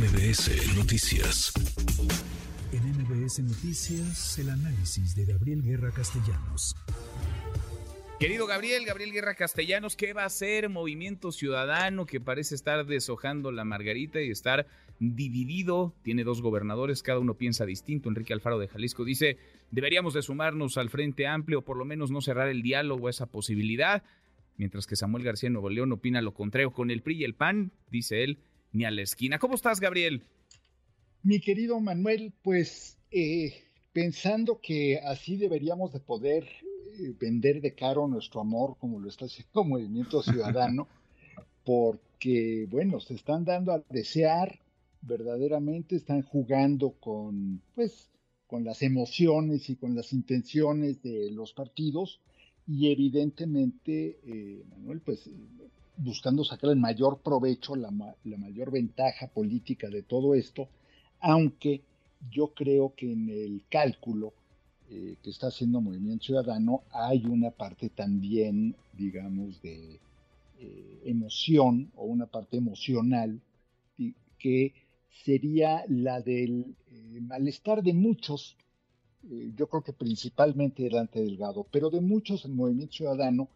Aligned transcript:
MBS 0.00 0.78
Noticias. 0.78 1.52
En 2.72 2.82
MBS 2.88 3.40
Noticias, 3.40 4.38
el 4.38 4.48
análisis 4.48 5.14
de 5.14 5.26
Gabriel 5.26 5.62
Guerra 5.62 5.90
Castellanos. 5.90 6.74
Querido 8.18 8.46
Gabriel, 8.46 8.86
Gabriel 8.86 9.12
Guerra 9.12 9.34
Castellanos, 9.34 9.96
¿qué 9.96 10.14
va 10.14 10.22
a 10.22 10.26
hacer 10.26 10.70
Movimiento 10.70 11.32
Ciudadano 11.32 12.06
que 12.06 12.18
parece 12.18 12.54
estar 12.54 12.86
deshojando 12.86 13.52
la 13.52 13.66
margarita 13.66 14.22
y 14.22 14.30
estar 14.30 14.66
dividido? 15.00 15.92
Tiene 16.02 16.24
dos 16.24 16.40
gobernadores, 16.40 17.02
cada 17.02 17.18
uno 17.18 17.34
piensa 17.34 17.66
distinto. 17.66 18.08
Enrique 18.08 18.32
Alfaro 18.32 18.58
de 18.58 18.68
Jalisco 18.68 19.04
dice, 19.04 19.36
deberíamos 19.70 20.14
de 20.14 20.22
sumarnos 20.22 20.78
al 20.78 20.88
Frente 20.88 21.26
Amplio, 21.26 21.58
o 21.58 21.62
por 21.62 21.76
lo 21.76 21.84
menos 21.84 22.10
no 22.10 22.22
cerrar 22.22 22.48
el 22.48 22.62
diálogo, 22.62 23.10
esa 23.10 23.26
posibilidad. 23.26 24.02
Mientras 24.56 24.86
que 24.86 24.96
Samuel 24.96 25.24
García 25.24 25.50
de 25.50 25.52
Nuevo 25.52 25.68
León 25.68 25.92
opina 25.92 26.22
lo 26.22 26.32
contrario. 26.32 26.70
Con 26.70 26.90
el 26.90 27.02
PRI 27.02 27.16
y 27.16 27.24
el 27.24 27.34
PAN, 27.34 27.72
dice 27.90 28.24
él, 28.24 28.38
ni 28.72 28.84
a 28.84 28.90
la 28.90 29.02
esquina. 29.02 29.38
¿Cómo 29.38 29.54
estás, 29.54 29.80
Gabriel? 29.80 30.22
Mi 31.22 31.40
querido 31.40 31.80
Manuel, 31.80 32.32
pues 32.42 32.98
eh, 33.10 33.54
pensando 33.92 34.60
que 34.60 34.98
así 34.98 35.36
deberíamos 35.36 35.92
de 35.92 36.00
poder 36.00 36.44
eh, 36.44 37.14
vender 37.18 37.60
de 37.60 37.74
caro 37.74 38.06
nuestro 38.08 38.40
amor 38.40 38.76
como 38.78 39.00
lo 39.00 39.08
está 39.08 39.26
haciendo 39.26 39.64
Movimiento 39.64 40.22
Ciudadano, 40.22 40.88
porque, 41.64 42.66
bueno, 42.70 43.00
se 43.00 43.14
están 43.14 43.44
dando 43.44 43.72
a 43.72 43.82
desear, 43.90 44.58
verdaderamente 45.02 45.96
están 45.96 46.22
jugando 46.22 46.92
con, 47.00 47.60
pues, 47.74 48.08
con 48.46 48.64
las 48.64 48.82
emociones 48.82 49.68
y 49.70 49.76
con 49.76 49.94
las 49.94 50.12
intenciones 50.12 51.02
de 51.02 51.30
los 51.30 51.52
partidos 51.52 52.20
y 52.66 52.92
evidentemente, 52.92 54.20
eh, 54.24 54.62
Manuel, 54.70 55.00
pues 55.00 55.28
buscando 56.00 56.44
sacar 56.44 56.70
el 56.70 56.76
mayor 56.76 57.18
provecho, 57.18 57.76
la, 57.76 57.90
mayor 57.90 58.70
ventaja 58.70 59.26
política 59.28 59.88
de 59.88 60.02
todo 60.02 60.34
esto, 60.34 60.68
aunque 61.20 61.82
yo 62.30 62.54
creo 62.54 62.94
que 62.96 63.12
en 63.12 63.28
el 63.28 63.64
cálculo 63.68 64.32
eh, 64.90 65.16
que 65.22 65.30
está 65.30 65.48
haciendo 65.48 65.80
Movimiento 65.80 66.24
Ciudadano 66.24 66.82
hay 66.90 67.24
una 67.26 67.50
parte 67.50 67.90
también, 67.90 68.74
digamos, 68.94 69.60
de 69.62 70.00
eh, 70.58 71.02
emoción 71.04 71.90
o 71.96 72.04
una 72.04 72.26
parte 72.26 72.56
emocional 72.56 73.40
que 74.38 74.72
sería 75.22 75.84
la 75.86 76.22
del 76.22 76.74
eh, 76.90 77.20
malestar 77.20 77.82
de 77.82 77.92
muchos, 77.92 78.56
yo 79.54 79.68
creo 79.68 79.82
que 79.82 79.92
principalmente 79.92 80.82
delante 80.82 81.20
Delgado, 81.20 81.66
pero 81.70 81.90
de 81.90 82.00
muchos 82.00 82.46
en 82.46 82.56
Movimiento 82.56 82.94
Ciudadano, 82.94 83.50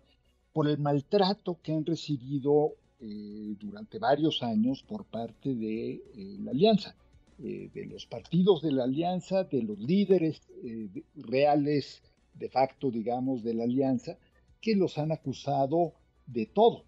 por 0.54 0.68
el 0.68 0.78
maltrato 0.78 1.58
que 1.60 1.72
han 1.72 1.84
recibido 1.84 2.76
eh, 3.00 3.56
durante 3.58 3.98
varios 3.98 4.40
años 4.42 4.84
por 4.84 5.04
parte 5.04 5.52
de 5.52 5.94
eh, 5.94 6.36
la 6.38 6.52
Alianza, 6.52 6.94
eh, 7.42 7.68
de 7.74 7.86
los 7.86 8.06
partidos 8.06 8.62
de 8.62 8.70
la 8.70 8.84
Alianza, 8.84 9.42
de 9.42 9.62
los 9.62 9.78
líderes 9.80 10.40
reales 11.16 12.02
de 12.34 12.48
facto, 12.48 12.90
digamos, 12.90 13.42
de 13.42 13.54
la 13.54 13.64
Alianza, 13.64 14.16
que 14.60 14.76
los 14.76 14.96
han 14.96 15.10
acusado 15.10 15.92
de 16.26 16.46
todo, 16.46 16.84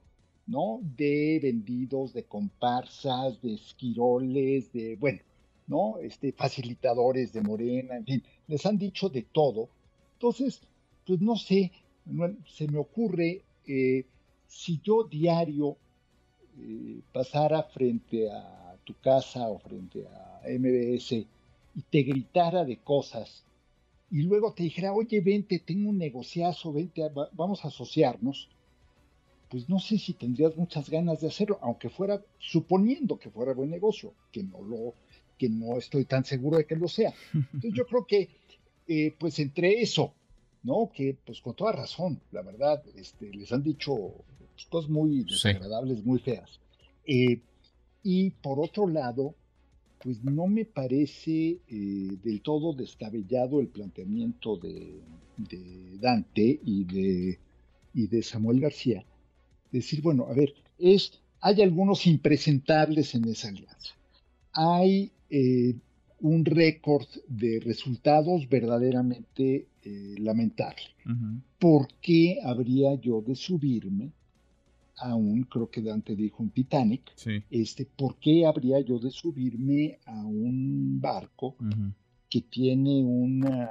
¿no? 0.47 0.81
De 0.97 1.41
vendidos, 1.43 2.13
de 2.13 2.23
comparsas, 2.23 3.43
de 3.43 3.55
esquiroles, 3.55 4.73
de, 4.73 4.95
bueno, 4.95 5.21
¿no? 5.67 5.99
Este, 5.99 6.33
facilitadores 6.33 7.33
de 7.33 7.43
Morena, 7.43 7.97
en 7.97 8.05
fin, 8.05 8.23
les 8.47 8.65
han 8.65 8.79
dicho 8.79 9.09
de 9.09 9.23
todo. 9.23 9.69
Entonces, 10.15 10.63
pues 11.05 11.21
no 11.21 11.35
sé, 11.35 11.73
se 12.47 12.69
me 12.69 12.79
ocurre 12.79 13.43
eh, 13.67 14.05
si 14.47 14.81
yo 14.83 15.05
diario 15.05 15.77
eh, 16.59 17.01
pasara 17.13 17.63
frente 17.65 18.31
a 18.31 18.77
tu 18.85 18.95
casa 19.01 19.49
o 19.49 19.59
frente 19.59 20.07
a 20.07 20.43
MBS 20.49 21.13
y 21.13 21.83
te 21.91 22.03
gritara 22.03 22.65
de 22.65 22.79
cosas 22.79 23.45
y 24.11 24.23
luego 24.23 24.53
te 24.53 24.63
dijera, 24.63 24.93
oye, 24.93 25.21
vente, 25.21 25.59
tengo 25.59 25.91
un 25.91 25.99
negociazo, 25.99 26.73
vente, 26.73 27.03
vamos 27.33 27.65
a 27.65 27.69
asociarnos, 27.69 28.49
pues 29.51 29.69
no 29.69 29.79
sé 29.81 29.99
si 29.99 30.13
tendrías 30.13 30.57
muchas 30.57 30.89
ganas 30.89 31.21
de 31.21 31.29
hacerlo, 31.29 31.59
aunque 31.61 31.91
fuera, 31.91 32.23
suponiendo 32.39 33.19
que 33.19 33.31
fuera 33.31 33.53
buen 33.53 33.71
negocio, 33.71 34.15
que 34.33 34.43
no 34.43 34.63
lo, 34.63 34.95
que 35.37 35.49
no 35.49 35.77
estoy 35.77 36.05
tan 36.05 36.25
seguro 36.25 36.59
de 36.59 36.67
que 36.67 36.77
lo 36.77 36.89
sea. 36.89 37.13
Entonces 37.35 37.75
yo 37.75 37.87
creo 37.87 38.07
que, 38.07 38.29
eh, 38.87 39.15
pues 39.19 39.39
entre 39.39 39.81
eso, 39.81 40.15
¿no? 40.67 40.91
Que 40.93 41.17
pues 41.25 41.41
con 41.41 41.55
toda 41.55 41.73
razón, 41.73 42.21
la 42.33 42.43
verdad, 42.43 42.83
este, 42.97 43.33
les 43.33 43.53
han 43.53 43.63
dicho 43.63 43.95
pues, 44.53 44.67
cosas 44.67 44.91
muy 44.91 45.23
desagradables, 45.23 46.05
muy 46.05 46.19
feas. 46.19 46.59
Eh, 47.07 47.41
y 48.03 48.31
por 48.31 48.59
otro 48.59 48.89
lado, 48.89 49.35
pues 50.01 50.23
no 50.25 50.47
me 50.49 50.65
parece 50.65 51.59
eh, 51.69 52.19
del 52.23 52.41
todo 52.43 52.73
descabellado 52.73 53.61
el 53.61 53.69
planteamiento 53.69 54.57
de, 54.57 55.01
Dante 56.01 56.61
y 56.65 56.85
de, 56.85 57.39
y 57.95 58.07
de 58.09 58.23
Samuel 58.23 58.61
García. 58.61 59.05
Decir, 59.71 60.03
bueno, 60.03 60.27
a 60.29 60.35
ver, 60.35 60.55
es, 60.79 61.13
hay 61.41 61.63
algunos 61.63 62.07
impresentables 62.07 63.15
en 63.15 63.29
esa 63.29 63.49
alianza. 63.49 63.95
Hay 64.53 65.13
eh, 65.31 65.75
un 66.21 66.45
récord 66.45 67.07
de 67.29 67.61
resultados 67.61 68.49
verdaderamente 68.49 69.67
eh, 69.83 70.15
lamentable. 70.19 70.83
¿Por 71.59 71.89
qué 72.01 72.39
habría 72.43 72.95
yo 72.95 73.23
de 73.23 73.35
subirme 73.35 74.13
a 74.99 75.15
un, 75.15 75.45
creo 75.45 75.71
que 75.71 75.83
Dante 75.83 76.17
dijo 76.17 76.43
un 76.43 76.51
Titanic, 76.51 77.13
este, 77.51 77.85
¿por 77.85 78.17
qué 78.17 78.47
habría 78.47 78.81
yo 78.81 78.99
de 78.99 79.11
subirme 79.11 79.99
a 80.07 80.25
un 80.25 81.01
barco 81.01 81.57
que 82.29 82.41
tiene 82.41 83.05
una 83.05 83.71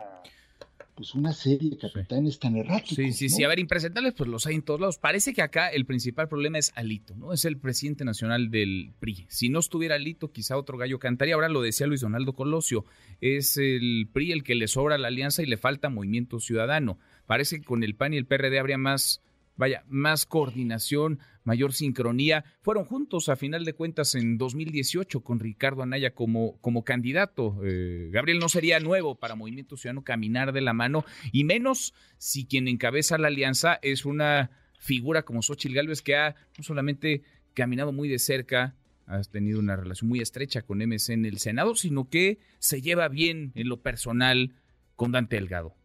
pues 0.96 1.14
una 1.14 1.34
serie 1.34 1.70
de 1.70 1.78
capitanes 1.78 2.40
tan 2.40 2.56
erráticos. 2.56 2.96
Sí, 2.96 3.12
sí, 3.12 3.30
sí. 3.30 3.44
A 3.44 3.50
ver, 3.50 3.60
impresentables, 3.60 4.14
pues 4.14 4.30
los 4.30 4.46
hay 4.46 4.56
en 4.56 4.62
todos 4.62 4.80
lados. 4.80 4.98
Parece 4.98 5.34
que 5.34 5.42
acá 5.42 5.68
el 5.68 5.86
principal 5.86 6.28
problema 6.30 6.58
es 6.58 6.72
Alito, 6.76 7.16
¿no? 7.16 7.34
Es 7.34 7.44
el 7.46 7.58
presidente 7.58 8.06
nacional 8.06 8.50
del 8.50 8.94
PRI. 9.00 9.26
Si 9.30 9.50
no 9.50 9.60
estuviera 9.60 9.96
Alito, 9.96 10.32
quizá 10.32 10.58
otro 10.58 10.78
gallo 10.78 10.98
cantaría. 10.98 11.36
Ahora 11.36 11.50
lo 11.50 11.62
decía 11.62 11.86
Luis 11.86 12.02
Donaldo 12.02 12.34
Colosio. 12.34 12.86
Es 13.20 13.58
el 13.58 14.10
PRI 14.12 14.32
el 14.32 14.44
que 14.44 14.56
le 14.56 14.68
sobra 14.68 14.98
la 14.98 15.10
alianza 15.10 15.44
y 15.44 15.48
le 15.48 15.58
falta 15.58 15.90
movimiento 15.90 16.40
ciudadano. 16.40 16.98
Parece 17.26 17.60
que 17.60 17.66
con 17.66 17.84
el 17.84 17.96
PAN 17.96 18.14
y 18.14 18.18
el 18.18 18.26
PRD 18.26 18.60
habría 18.60 18.78
más 18.78 19.22
vaya, 19.56 19.84
más 19.88 20.26
coordinación, 20.26 21.20
mayor 21.44 21.74
sincronía. 21.74 22.46
Fueron 22.62 22.86
juntos 22.86 23.30
a 23.30 23.36
final 23.36 23.66
de 23.66 23.74
cuentas 23.74 24.16
en 24.16 24.38
2018 24.38 25.22
con 25.22 25.40
Ricardo 25.40 25.84
Anaya 25.84 26.14
como, 26.14 26.58
como 26.62 26.84
candidato. 26.84 27.58
Eh, 27.64 28.10
Gabriel 28.12 28.40
no 28.40 28.50
sería 28.50 28.80
nuevo 28.80 29.16
para 29.16 29.36
Movimiento 29.36 29.78
Ciudadano 29.78 30.04
caminar 30.04 30.52
de 30.52 30.62
la 30.62 30.74
mano, 30.74 31.06
y 31.32 31.44
menos 31.44 31.94
si 32.18 32.46
quien 32.46 32.68
encabeza 32.68 33.18
la 33.18 33.28
alianza 33.28 33.80
es 33.82 34.06
una 34.06 34.52
figura 34.80 35.24
como 35.24 35.42
Xochitl 35.42 35.76
Gálvez 35.76 36.02
que 36.02 36.16
ha 36.16 36.36
no 36.58 36.64
solamente 36.64 37.24
caminado 37.54 37.92
muy 37.92 38.10
de 38.10 38.20
cerca, 38.20 38.76
ha 39.08 39.22
tenido 39.22 39.60
una 39.60 39.76
relación 39.76 40.10
muy 40.10 40.20
estrecha 40.20 40.64
con 40.64 40.80
MC 40.80 41.10
en 41.10 41.26
el 41.26 41.38
Senado, 41.38 41.76
sino 41.76 42.10
que 42.10 42.40
se 42.60 42.82
lleva 42.82 43.08
bien 43.08 43.52
en 43.56 43.70
lo 43.70 43.82
personal 43.82 44.54
con 44.96 45.12
Dante 45.12 45.36
Delgado. 45.36 45.76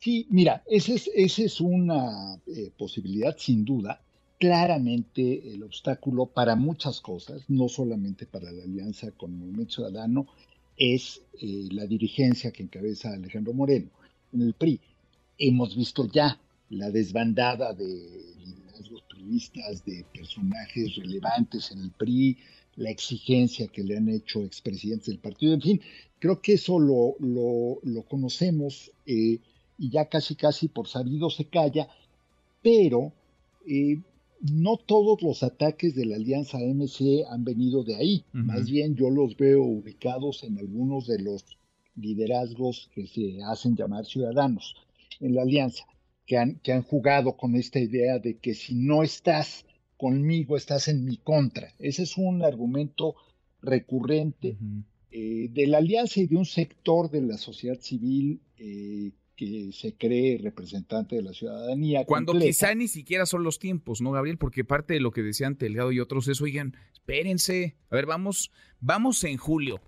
Sí, 0.00 0.26
mira, 0.30 0.62
esa 0.66 0.94
es, 0.94 1.08
es 1.38 1.60
una 1.60 2.40
eh, 2.46 2.70
posibilidad 2.76 3.36
sin 3.36 3.64
duda. 3.64 4.00
Claramente 4.38 5.52
el 5.52 5.64
obstáculo 5.64 6.26
para 6.26 6.54
muchas 6.54 7.00
cosas, 7.00 7.42
no 7.48 7.68
solamente 7.68 8.24
para 8.24 8.52
la 8.52 8.62
alianza 8.62 9.10
con 9.10 9.32
el 9.32 9.38
Movimiento 9.38 9.74
Ciudadano, 9.74 10.28
es 10.76 11.22
eh, 11.40 11.68
la 11.72 11.86
dirigencia 11.86 12.52
que 12.52 12.62
encabeza 12.62 13.12
Alejandro 13.12 13.52
Moreno. 13.52 13.90
En 14.32 14.42
el 14.42 14.54
PRI 14.54 14.80
hemos 15.38 15.76
visto 15.76 16.08
ya 16.08 16.40
la 16.70 16.90
desbandada 16.90 17.72
de 17.72 17.84
liderazgos 18.38 19.02
priistas, 19.08 19.84
de 19.84 20.04
personajes 20.12 20.94
relevantes 20.94 21.72
en 21.72 21.80
el 21.80 21.90
PRI, 21.90 22.36
la 22.76 22.90
exigencia 22.90 23.66
que 23.66 23.82
le 23.82 23.96
han 23.96 24.08
hecho 24.08 24.44
expresidentes 24.44 25.08
del 25.08 25.18
partido, 25.18 25.54
en 25.54 25.60
fin, 25.60 25.80
creo 26.20 26.40
que 26.40 26.52
eso 26.52 26.78
lo, 26.78 27.16
lo, 27.18 28.02
conocemos. 28.02 28.92
Eh, 29.04 29.40
y 29.78 29.90
ya 29.90 30.08
casi 30.08 30.34
casi 30.34 30.68
por 30.68 30.88
sabido 30.88 31.30
se 31.30 31.46
calla, 31.46 31.88
pero 32.62 33.12
eh, 33.66 34.02
no 34.40 34.76
todos 34.76 35.22
los 35.22 35.42
ataques 35.42 35.94
de 35.94 36.06
la 36.06 36.16
alianza 36.16 36.58
MC 36.58 37.24
han 37.30 37.44
venido 37.44 37.84
de 37.84 37.96
ahí, 37.96 38.24
más 38.32 38.68
bien 38.70 38.94
yo 38.94 39.10
los 39.10 39.36
veo 39.36 39.62
ubicados 39.62 40.44
en 40.44 40.58
algunos 40.58 41.06
de 41.06 41.20
los 41.20 41.44
liderazgos 41.96 42.90
que 42.94 43.06
se 43.06 43.38
hacen 43.44 43.76
llamar 43.76 44.04
ciudadanos 44.04 44.74
en 45.20 45.34
la 45.34 45.42
alianza, 45.42 45.84
que 46.26 46.36
han, 46.36 46.56
que 46.60 46.72
han 46.72 46.82
jugado 46.82 47.36
con 47.36 47.56
esta 47.56 47.80
idea 47.80 48.18
de 48.18 48.38
que 48.38 48.54
si 48.54 48.74
no 48.74 49.02
estás 49.02 49.64
conmigo, 49.96 50.56
estás 50.56 50.88
en 50.88 51.04
mi 51.04 51.16
contra. 51.16 51.72
Ese 51.78 52.04
es 52.04 52.16
un 52.16 52.44
argumento 52.44 53.16
recurrente 53.60 54.56
eh, 55.10 55.48
de 55.50 55.66
la 55.66 55.78
alianza 55.78 56.20
y 56.20 56.26
de 56.26 56.36
un 56.36 56.44
sector 56.44 57.10
de 57.10 57.22
la 57.22 57.36
sociedad 57.36 57.80
civil 57.80 58.40
eh, 58.56 59.10
que 59.38 59.70
se 59.72 59.94
cree 59.94 60.36
representante 60.38 61.14
de 61.14 61.22
la 61.22 61.32
ciudadanía. 61.32 62.04
Cuando 62.04 62.32
quizá 62.32 62.74
ni 62.74 62.88
siquiera 62.88 63.24
son 63.24 63.44
los 63.44 63.60
tiempos, 63.60 64.00
¿no, 64.00 64.10
Gabriel? 64.10 64.36
Porque 64.36 64.64
parte 64.64 64.94
de 64.94 65.00
lo 65.00 65.12
que 65.12 65.22
decían 65.22 65.54
Telgado 65.54 65.92
y 65.92 66.00
otros 66.00 66.26
es, 66.26 66.40
oigan, 66.40 66.76
espérense, 66.92 67.76
a 67.88 67.94
ver, 67.94 68.06
vamos, 68.06 68.50
vamos 68.80 69.22
en 69.22 69.36
julio. 69.36 69.80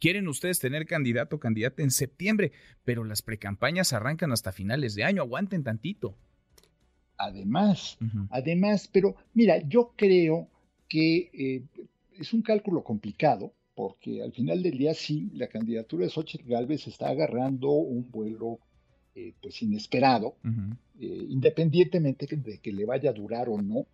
Quieren 0.00 0.26
ustedes 0.26 0.58
tener 0.58 0.86
candidato 0.86 1.36
o 1.36 1.38
candidata 1.38 1.82
en 1.82 1.90
septiembre, 1.90 2.52
pero 2.82 3.04
las 3.04 3.20
precampañas 3.20 3.92
arrancan 3.92 4.32
hasta 4.32 4.52
finales 4.52 4.94
de 4.94 5.04
año, 5.04 5.20
aguanten 5.20 5.64
tantito. 5.64 6.16
Además, 7.18 7.98
además, 8.30 8.88
pero 8.90 9.16
mira, 9.34 9.60
yo 9.68 9.92
creo 9.96 10.48
que 10.88 11.30
eh, 11.34 11.62
es 12.18 12.32
un 12.32 12.40
cálculo 12.40 12.82
complicado, 12.82 13.52
porque 13.74 14.22
al 14.22 14.32
final 14.32 14.62
del 14.62 14.78
día 14.78 14.94
sí, 14.94 15.28
la 15.34 15.48
candidatura 15.48 16.06
de 16.06 16.10
Xochitl 16.10 16.48
Galvez 16.48 16.86
está 16.86 17.10
agarrando 17.10 17.68
un 17.70 18.10
vuelo 18.10 18.60
eh, 19.16 19.32
pues 19.40 19.62
inesperado, 19.62 20.34
eh, 20.98 21.26
independientemente 21.28 22.26
de 22.26 22.58
que 22.58 22.72
le 22.72 22.84
vaya 22.84 23.10
a 23.10 23.12
durar 23.12 23.48
o 23.48 23.62
no. 23.62 23.86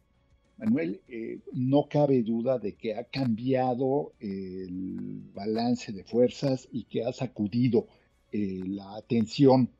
Manuel, 0.56 1.00
eh, 1.08 1.40
no 1.52 1.88
cabe 1.90 2.22
duda 2.22 2.58
de 2.58 2.74
que 2.74 2.94
ha 2.94 3.04
cambiado 3.04 4.12
el 4.20 5.22
balance 5.34 5.92
de 5.92 6.04
fuerzas 6.04 6.68
y 6.72 6.84
que 6.84 7.04
ha 7.04 7.12
sacudido 7.12 7.86
la 8.32 8.96
atención 8.96 9.70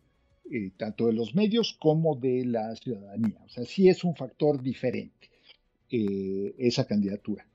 tanto 0.77 1.07
de 1.07 1.13
los 1.13 1.35
medios 1.35 1.75
como 1.79 2.17
de 2.17 2.45
la 2.45 2.75
ciudadanía. 2.77 3.39
O 3.45 3.49
sea, 3.49 3.65
sí 3.65 3.89
es 3.89 4.03
un 4.05 4.17
factor 4.17 4.61
diferente 4.63 5.31
esa 5.89 6.87
candidatura 6.87 7.47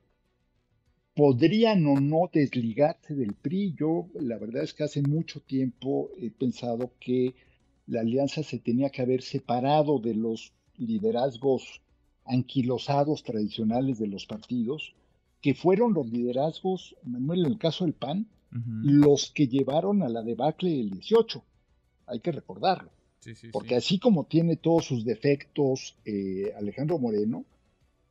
podrían 1.15 1.85
o 1.87 1.99
no 1.99 2.29
desligarse 2.31 3.15
del 3.15 3.33
PRI. 3.33 3.73
Yo 3.79 4.09
la 4.19 4.37
verdad 4.37 4.63
es 4.63 4.73
que 4.73 4.83
hace 4.83 5.01
mucho 5.01 5.39
tiempo 5.39 6.11
he 6.17 6.29
pensado 6.29 6.91
que 6.99 7.33
la 7.87 8.01
alianza 8.01 8.43
se 8.43 8.59
tenía 8.59 8.89
que 8.89 9.01
haber 9.01 9.21
separado 9.21 9.99
de 9.99 10.15
los 10.15 10.53
liderazgos 10.77 11.81
anquilosados 12.25 13.23
tradicionales 13.23 13.99
de 13.99 14.07
los 14.07 14.25
partidos, 14.25 14.95
que 15.41 15.53
fueron 15.53 15.93
los 15.93 16.07
liderazgos, 16.07 16.95
Manuel, 17.03 17.45
en 17.45 17.51
el 17.51 17.57
caso 17.57 17.85
del 17.85 17.93
PAN, 17.93 18.27
los 18.81 19.31
que 19.31 19.47
llevaron 19.47 20.01
a 20.01 20.09
la 20.09 20.21
debacle 20.21 20.71
del 20.71 20.89
18. 20.91 21.43
Hay 22.07 22.19
que 22.21 22.31
recordarlo. 22.31 22.89
Porque 23.51 23.75
así 23.75 23.99
como 23.99 24.25
tiene 24.25 24.55
todos 24.55 24.85
sus 24.85 25.03
defectos 25.03 25.97
eh, 26.05 26.53
Alejandro 26.57 26.97
Moreno, 26.97 27.43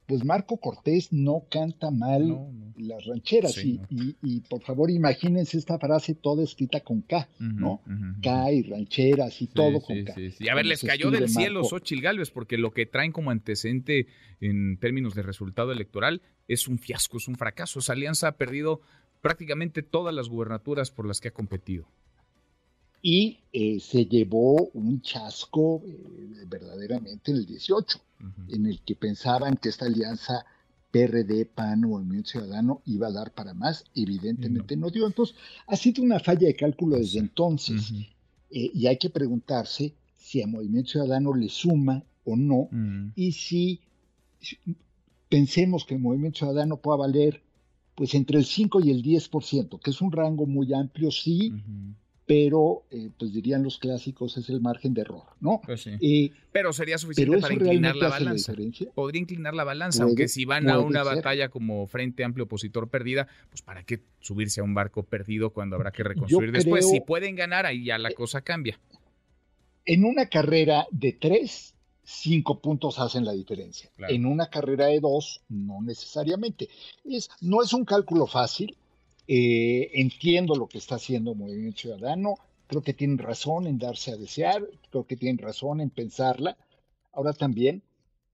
pues 0.06 0.24
Marco 0.24 0.58
Cortés 0.58 1.12
no 1.12 1.46
canta 1.50 1.90
mal 1.90 2.36
las 2.76 3.04
rancheras. 3.06 3.56
y, 3.58 4.40
por 4.48 4.62
favor, 4.62 4.90
imagínense 4.90 5.56
esta 5.56 5.78
frase 5.78 6.14
toda 6.14 6.44
escrita 6.44 6.80
con 6.80 7.02
K, 7.02 7.28
¿no? 7.38 7.80
K 8.22 8.52
y 8.52 8.62
rancheras 8.62 9.40
y 9.40 9.46
todo 9.46 9.80
con 9.80 10.04
K. 10.04 10.14
Y 10.38 10.48
a 10.48 10.54
ver, 10.54 10.66
les 10.66 10.82
cayó 10.82 11.10
del 11.10 11.28
cielo 11.28 11.64
Xochil 11.64 12.02
Gálvez, 12.02 12.30
porque 12.30 12.58
lo 12.58 12.72
que 12.72 12.86
traen 12.86 13.12
como 13.12 13.30
antecedente 13.30 14.06
en 14.40 14.78
términos 14.78 15.14
de 15.14 15.22
resultado 15.22 15.72
electoral 15.72 16.22
es 16.48 16.68
un 16.68 16.78
fiasco, 16.78 17.16
es 17.16 17.28
un 17.28 17.36
fracaso. 17.36 17.78
Esa 17.78 17.94
alianza 17.94 18.28
ha 18.28 18.36
perdido 18.36 18.80
prácticamente 19.22 19.82
todas 19.82 20.14
las 20.14 20.28
gubernaturas 20.28 20.90
por 20.90 21.06
las 21.06 21.20
que 21.20 21.28
ha 21.28 21.32
competido 21.32 21.86
y 23.06 23.38
eh, 23.52 23.80
se 23.80 24.06
llevó 24.06 24.70
un 24.72 25.02
chasco 25.02 25.82
eh, 25.86 26.44
verdaderamente 26.46 27.32
en 27.32 27.36
el 27.36 27.44
18, 27.44 28.00
en 28.48 28.66
el 28.66 28.80
que 28.80 28.94
pensaban 28.94 29.56
que 29.56 29.68
esta 29.68 29.86
alianza 29.86 30.44
PRD, 30.90 31.46
PAN, 31.46 31.80
Movimiento 31.80 32.30
Ciudadano 32.30 32.80
iba 32.86 33.08
a 33.08 33.12
dar 33.12 33.32
para 33.32 33.52
más, 33.52 33.84
evidentemente 33.94 34.76
no, 34.76 34.90
dio. 34.90 35.06
Entonces, 35.06 35.34
ha 35.66 35.76
sido 35.76 36.02
una 36.02 36.20
falla 36.20 36.46
de 36.46 36.54
cálculo 36.54 36.96
desde 36.96 37.18
entonces 37.18 37.92
eh, 38.50 38.70
y 38.72 38.86
hay 38.86 38.96
que 38.96 39.10
preguntarse 39.10 39.94
si 40.16 40.40
a 40.40 40.46
Movimiento 40.46 40.92
Ciudadano 40.92 41.34
le 41.34 41.48
suma 41.48 42.04
o 42.24 42.36
no 42.36 42.68
y 43.14 43.32
si, 43.32 43.80
pensemos 45.28 45.84
que 45.84 45.94
el 45.94 46.00
Movimiento 46.00 46.38
Ciudadano 46.38 46.76
pueda 46.76 46.98
valer 46.98 47.42
pues 47.96 48.14
entre 48.14 48.38
el 48.38 48.44
5 48.44 48.80
y 48.80 48.90
el 48.90 49.02
10%, 49.02 49.80
que 49.80 49.90
es 49.90 50.00
un 50.00 50.12
rango 50.12 50.46
muy 50.46 50.72
amplio, 50.74 51.10
sí, 51.10 51.52
pero 52.26 52.84
eh, 52.90 53.10
pues 53.18 53.32
dirían 53.32 53.62
los 53.62 53.78
clásicos 53.78 54.36
es 54.38 54.48
el 54.48 54.60
margen 54.60 54.94
de 54.94 55.02
error, 55.02 55.24
¿no? 55.40 55.60
Pues 55.64 55.86
pero 56.52 56.72
sería 56.72 56.96
suficiente 56.96 57.38
para 57.38 57.52
inclinar 57.52 57.96
la 57.96 58.08
balanza. 58.08 58.54
Podría 58.94 59.20
inclinar 59.20 59.54
la 59.54 59.64
balanza, 59.64 60.04
aunque 60.04 60.28
si 60.28 60.44
van 60.44 60.70
a 60.70 60.78
una 60.78 61.02
batalla 61.02 61.48
como 61.48 61.86
Frente 61.86 62.24
Amplio 62.24 62.44
Opositor 62.44 62.88
perdida, 62.88 63.28
pues 63.50 63.62
para 63.62 63.84
qué 63.84 64.00
subirse 64.20 64.60
a 64.60 64.64
un 64.64 64.74
barco 64.74 65.02
perdido 65.02 65.50
cuando 65.50 65.76
habrá 65.76 65.90
que 65.90 66.02
reconstruir 66.02 66.52
después. 66.52 66.88
Si 66.88 67.00
pueden 67.00 67.36
ganar, 67.36 67.66
ahí 67.66 67.84
ya 67.84 67.98
la 67.98 68.10
eh, 68.10 68.14
cosa 68.14 68.40
cambia. 68.40 68.78
En 69.84 70.04
una 70.04 70.28
carrera 70.28 70.86
de 70.90 71.12
tres, 71.12 71.74
cinco 72.04 72.60
puntos 72.60 72.98
hacen 72.98 73.24
la 73.24 73.32
diferencia. 73.32 73.90
En 74.08 74.24
una 74.24 74.48
carrera 74.48 74.86
de 74.86 75.00
dos, 75.00 75.42
no 75.48 75.82
necesariamente. 75.82 76.70
Es, 77.04 77.28
no 77.42 77.62
es 77.62 77.74
un 77.74 77.84
cálculo 77.84 78.26
fácil, 78.26 78.76
eh, 79.26 79.90
entiendo 79.94 80.54
lo 80.54 80.68
que 80.68 80.78
está 80.78 80.96
haciendo 80.96 81.34
Movimiento 81.34 81.80
Ciudadano, 81.80 82.36
creo 82.66 82.82
que 82.82 82.94
tienen 82.94 83.18
razón 83.18 83.66
en 83.66 83.78
darse 83.78 84.12
a 84.12 84.16
desear, 84.16 84.62
creo 84.90 85.06
que 85.06 85.16
tienen 85.16 85.38
razón 85.38 85.80
en 85.80 85.90
pensarla. 85.90 86.56
Ahora 87.12 87.32
también, 87.32 87.82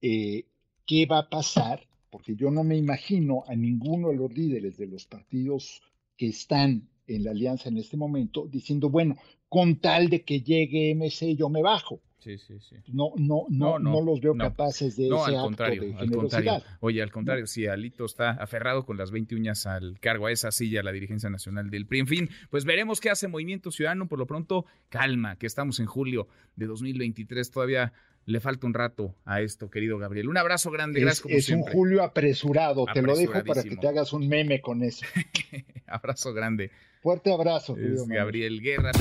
eh, 0.03 0.45
¿qué 0.87 1.07
va 1.07 1.19
a 1.19 1.29
pasar? 1.29 1.87
Porque 2.11 2.35
yo 2.35 2.51
no 2.51 2.65
me 2.65 2.77
imagino 2.77 3.45
a 3.47 3.55
ninguno 3.55 4.09
de 4.09 4.17
los 4.17 4.33
líderes 4.33 4.77
de 4.77 4.87
los 4.87 5.07
partidos 5.07 5.83
que 6.17 6.29
están 6.29 6.89
en 7.15 7.25
la 7.25 7.33
alianza 7.33 7.69
en 7.69 7.79
este 7.79 7.97
momento 7.97 8.47
diciendo, 8.47 8.89
bueno, 8.91 9.17
con 9.49 9.77
tal 9.81 10.09
de 10.09 10.23
que 10.23 10.41
llegue 10.41 10.95
MC 10.95 11.37
yo 11.37 11.49
me 11.49 11.62
bajo. 11.62 12.01
Sí, 12.21 12.37
sí, 12.37 12.61
sí. 12.61 12.77
No, 12.89 13.12
no, 13.17 13.47
no, 13.49 13.79
no, 13.79 14.03
los 14.03 14.21
veo 14.21 14.37
capaces 14.37 14.95
de 14.97 15.07
ese 15.07 15.17
al 15.17 15.41
contrario, 15.41 15.99
al 15.99 16.11
contrario. 16.11 16.62
Oye, 16.81 17.03
al 17.03 17.11
contrario, 17.11 17.47
si 17.47 17.67
Alito 17.67 18.05
está 18.05 18.33
aferrado 18.33 18.85
con 18.85 18.99
las 18.99 19.11
20 19.11 19.35
uñas 19.35 19.67
al 19.67 19.99
cargo, 20.01 20.27
a 20.27 20.33
esa 20.33 20.51
silla, 20.51 20.81
a 20.81 20.83
la 20.83 20.93
dirigencia 20.93 21.31
nacional 21.31 21.71
del 21.71 21.87
PRI. 21.87 22.01
En 22.01 22.07
fin, 22.07 22.31
pues 22.51 22.67
veremos 22.67 23.01
qué 23.01 23.09
hace 23.09 23.27
Movimiento 23.27 23.71
Ciudadano. 23.71 24.07
Por 24.07 24.19
lo 24.19 24.27
pronto, 24.27 24.67
calma, 24.91 25.37
que 25.37 25.47
estamos 25.47 25.81
en 25.81 25.87
julio 25.87 26.29
de 26.57 26.67
2023. 26.67 27.51
Todavía 27.51 27.95
le 28.27 28.41
falta 28.41 28.67
un 28.67 28.75
rato 28.75 29.15
a 29.25 29.41
esto, 29.41 29.71
querido 29.71 29.99
Gabriel. 29.99 30.29
Un 30.29 30.37
abrazo 30.37 30.71
grande, 30.71 31.01
gracias 31.01 31.23
como 31.23 31.35
es 31.37 31.49
un 31.51 31.63
julio 31.63 32.03
apresurado, 32.03 32.87
te 32.93 33.03
lo 33.03 33.17
dejo 33.17 33.45
para 33.45 33.63
que 33.63 33.77
te 33.77 33.89
hagas 33.89 34.13
un 34.13 34.29
meme 34.29 34.61
con 34.61 34.83
eso. 34.83 35.05
abrazo 35.87 36.33
grande. 36.33 36.71
Fuerte 37.03 37.33
abrazo, 37.33 37.75
querido 37.75 38.07
Gabriel 38.07 38.61
Guerra 38.61 38.93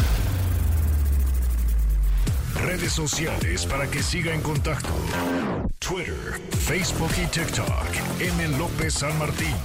redes 2.66 2.92
sociales 2.92 3.66
para 3.66 3.90
que 3.90 4.02
siga 4.04 4.34
en 4.34 4.42
contacto: 4.42 4.94
Twitter, 5.80 6.40
Facebook 6.52 7.12
y 7.22 7.28
TikTok. 7.28 7.88
M. 8.20 8.58
López 8.58 8.94
San 8.94 9.18
Martín. 9.18 9.56